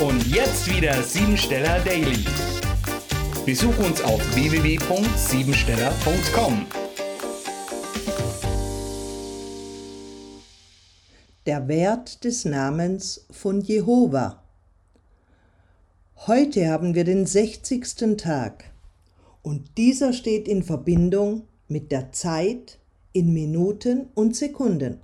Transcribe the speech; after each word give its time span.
Und 0.00 0.26
jetzt 0.26 0.68
wieder 0.68 1.00
Siebensteller 1.04 1.78
Daily. 1.84 2.24
Besuch 3.46 3.78
uns 3.78 4.02
auf 4.02 4.20
www.siebensteller.com. 4.34 6.66
Der 11.46 11.68
Wert 11.68 12.24
des 12.24 12.44
Namens 12.44 13.24
von 13.30 13.60
Jehova. 13.60 14.42
Heute 16.26 16.68
haben 16.68 16.96
wir 16.96 17.04
den 17.04 17.24
60. 17.24 18.16
Tag 18.16 18.64
und 19.42 19.78
dieser 19.78 20.12
steht 20.12 20.48
in 20.48 20.64
Verbindung 20.64 21.46
mit 21.68 21.92
der 21.92 22.10
Zeit 22.10 22.80
in 23.12 23.32
Minuten 23.32 24.08
und 24.14 24.34
Sekunden. 24.34 24.98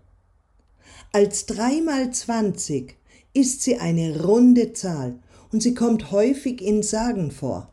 Als 1.13 1.47
3 1.47 1.81
mal 1.83 2.13
20 2.13 3.00
ist 3.33 3.63
sie 3.63 3.77
eine 3.77 4.23
runde 4.23 4.73
Zahl 4.73 5.19
und 5.53 5.63
sie 5.63 5.75
kommt 5.75 6.11
häufig 6.11 6.63
in 6.63 6.83
Sagen 6.83 7.31
vor. 7.31 7.73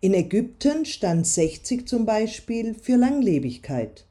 In 0.00 0.14
Ägypten 0.14 0.84
stand 0.84 1.26
60 1.26 1.86
zum 1.86 2.06
Beispiel 2.06 2.74
für 2.74 2.96
Langlebigkeit. 2.96 4.06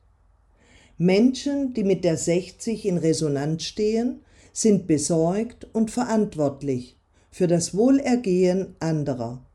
Menschen, 0.98 1.74
die 1.74 1.84
mit 1.84 2.04
der 2.04 2.18
60 2.18 2.86
in 2.86 2.98
Resonanz 2.98 3.64
stehen, 3.64 4.22
sind 4.54 4.88
besorgt 4.88 5.68
und 5.74 5.92
verantwortlich 5.92 6.98
für 7.32 7.48
das 7.48 7.76
Wohlergehen 7.76 8.76
anderer, 8.80 9.46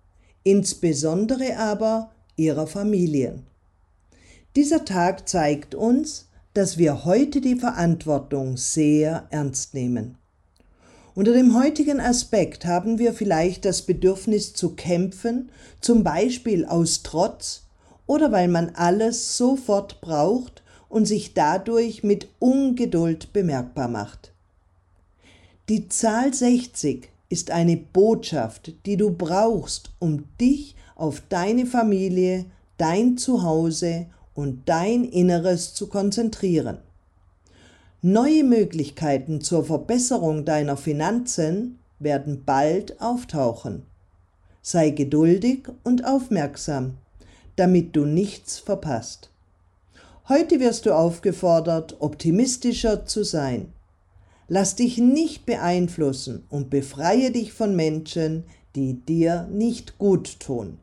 insbesondere 0.45 1.56
aber 1.56 2.10
ihrer 2.37 2.66
Familien. 2.66 3.46
Dieser 4.56 4.84
Tag 4.84 5.28
zeigt 5.28 5.74
uns, 5.74 6.28
dass 6.54 6.78
wir 6.78 7.04
heute 7.04 7.42
die 7.42 7.56
Verantwortung 7.56 8.56
sehr 8.56 9.26
ernst 9.30 9.74
nehmen. 9.74 10.16
Unter 11.16 11.32
dem 11.32 11.58
heutigen 11.58 11.98
Aspekt 11.98 12.66
haben 12.66 12.98
wir 12.98 13.14
vielleicht 13.14 13.64
das 13.64 13.80
Bedürfnis 13.80 14.52
zu 14.52 14.74
kämpfen, 14.74 15.48
zum 15.80 16.04
Beispiel 16.04 16.66
aus 16.66 17.02
Trotz 17.04 17.62
oder 18.06 18.32
weil 18.32 18.48
man 18.48 18.73
alles 18.74 19.38
sofort 19.38 20.02
braucht 20.02 20.62
und 20.90 21.06
sich 21.06 21.32
dadurch 21.32 22.02
mit 22.02 22.28
Ungeduld 22.38 23.32
bemerkbar 23.32 23.88
macht. 23.88 24.34
Die 25.70 25.88
Zahl 25.88 26.34
60 26.34 27.08
ist 27.30 27.51
eine 27.51 27.78
Botschaft, 27.78 28.74
die 28.84 28.98
du 28.98 29.10
brauchst, 29.10 29.92
um 29.98 30.24
dich 30.38 30.76
auf 30.96 31.23
deine 31.30 31.64
Familie, 31.64 32.45
dein 32.76 33.16
Zuhause 33.16 34.04
und 34.34 34.68
dein 34.68 35.04
Inneres 35.04 35.73
zu 35.73 35.86
konzentrieren. 35.86 36.76
Neue 38.09 38.45
Möglichkeiten 38.45 39.40
zur 39.40 39.65
Verbesserung 39.65 40.45
deiner 40.45 40.76
Finanzen 40.76 41.80
werden 41.99 42.45
bald 42.46 43.01
auftauchen. 43.01 43.82
Sei 44.63 44.90
geduldig 44.90 45.66
und 45.82 46.04
aufmerksam, 46.07 46.98
damit 47.57 47.96
du 47.96 48.04
nichts 48.04 48.60
verpasst. 48.60 49.30
Heute 50.29 50.60
wirst 50.60 50.87
du 50.87 50.95
aufgefordert, 50.95 51.96
optimistischer 51.98 53.07
zu 53.07 53.24
sein. 53.24 53.73
Lass 54.46 54.76
dich 54.76 54.98
nicht 54.98 55.45
beeinflussen 55.45 56.45
und 56.48 56.70
befreie 56.70 57.32
dich 57.32 57.52
von 57.52 57.74
Menschen, 57.74 58.45
die 58.76 59.04
dir 59.04 59.48
nicht 59.51 59.98
gut 59.98 60.38
tun. 60.38 60.79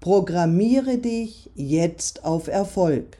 Programmiere 0.00 0.98
dich 0.98 1.48
jetzt 1.54 2.22
auf 2.22 2.48
Erfolg. 2.48 3.19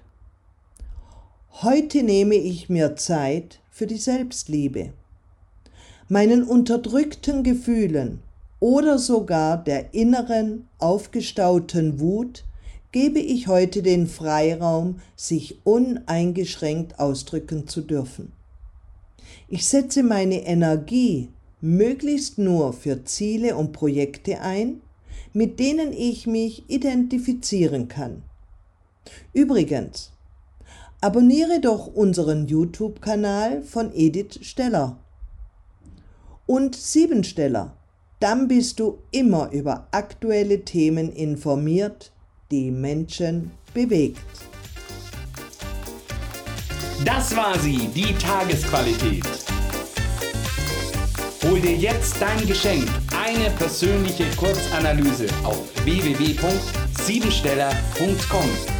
Heute 1.62 2.02
nehme 2.02 2.36
ich 2.36 2.70
mir 2.70 2.96
Zeit 2.96 3.60
für 3.70 3.86
die 3.86 3.98
Selbstliebe. 3.98 4.94
Meinen 6.08 6.42
unterdrückten 6.42 7.42
Gefühlen 7.42 8.20
oder 8.60 8.98
sogar 8.98 9.62
der 9.62 9.92
inneren 9.92 10.68
aufgestauten 10.78 12.00
Wut 12.00 12.44
gebe 12.92 13.18
ich 13.18 13.46
heute 13.46 13.82
den 13.82 14.06
Freiraum, 14.06 15.02
sich 15.16 15.58
uneingeschränkt 15.64 16.98
ausdrücken 16.98 17.68
zu 17.68 17.82
dürfen. 17.82 18.32
Ich 19.46 19.66
setze 19.66 20.02
meine 20.02 20.46
Energie 20.46 21.28
möglichst 21.60 22.38
nur 22.38 22.72
für 22.72 23.04
Ziele 23.04 23.54
und 23.54 23.72
Projekte 23.72 24.40
ein, 24.40 24.80
mit 25.34 25.60
denen 25.60 25.92
ich 25.92 26.26
mich 26.26 26.64
identifizieren 26.70 27.88
kann. 27.88 28.22
Übrigens, 29.34 30.12
abonniere 31.00 31.60
doch 31.60 31.86
unseren 31.86 32.46
YouTube-Kanal 32.46 33.62
von 33.62 33.90
Edith 33.94 34.40
Steller. 34.42 34.98
Und 36.46 36.76
Siebensteller, 36.76 37.76
dann 38.18 38.48
bist 38.48 38.80
du 38.80 38.98
immer 39.10 39.50
über 39.50 39.88
aktuelle 39.92 40.64
Themen 40.64 41.10
informiert, 41.12 42.12
die 42.50 42.70
Menschen 42.70 43.52
bewegt. 43.72 44.20
Das 47.04 47.34
war 47.34 47.58
sie, 47.58 47.88
die 47.94 48.14
Tagesqualität. 48.18 49.24
Hol 51.42 51.58
dir 51.60 51.76
jetzt 51.76 52.20
dein 52.20 52.46
Geschenk, 52.46 52.86
eine 53.16 53.48
persönliche 53.50 54.26
Kurzanalyse 54.36 55.26
auf 55.44 55.62
www.siebensteller.com 55.84 58.79